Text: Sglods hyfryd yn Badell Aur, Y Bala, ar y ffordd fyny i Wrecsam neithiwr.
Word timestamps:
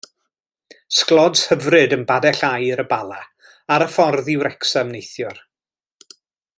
Sglods 0.99 1.43
hyfryd 1.55 1.93
yn 1.97 2.05
Badell 2.11 2.41
Aur, 2.47 2.81
Y 2.85 2.87
Bala, 2.95 3.21
ar 3.77 3.85
y 3.87 3.89
ffordd 3.97 4.25
fyny 4.31 4.37
i 4.37 4.41
Wrecsam 4.41 4.95
neithiwr. 4.97 5.43